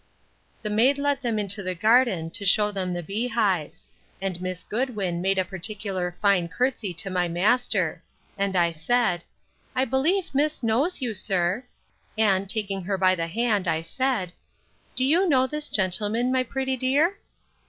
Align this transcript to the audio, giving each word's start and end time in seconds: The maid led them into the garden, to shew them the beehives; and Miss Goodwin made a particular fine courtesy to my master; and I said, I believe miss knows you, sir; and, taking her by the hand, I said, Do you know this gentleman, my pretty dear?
The 0.63 0.71
maid 0.71 0.97
led 0.97 1.21
them 1.21 1.37
into 1.37 1.61
the 1.61 1.75
garden, 1.75 2.31
to 2.31 2.43
shew 2.43 2.71
them 2.71 2.91
the 2.91 3.03
beehives; 3.03 3.87
and 4.19 4.41
Miss 4.41 4.63
Goodwin 4.63 5.21
made 5.21 5.37
a 5.37 5.45
particular 5.45 6.17
fine 6.23 6.47
courtesy 6.47 6.91
to 6.95 7.11
my 7.11 7.27
master; 7.27 8.01
and 8.35 8.55
I 8.55 8.71
said, 8.71 9.23
I 9.75 9.85
believe 9.85 10.33
miss 10.33 10.63
knows 10.63 11.01
you, 11.03 11.13
sir; 11.13 11.65
and, 12.17 12.49
taking 12.49 12.85
her 12.85 12.97
by 12.97 13.13
the 13.13 13.27
hand, 13.27 13.67
I 13.67 13.81
said, 13.81 14.33
Do 14.95 15.05
you 15.05 15.29
know 15.29 15.45
this 15.45 15.67
gentleman, 15.69 16.31
my 16.31 16.41
pretty 16.41 16.75
dear? 16.77 17.19